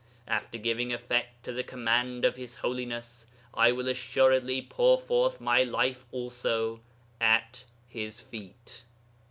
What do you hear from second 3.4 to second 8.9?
I will assuredly pour forth my life also at His feet."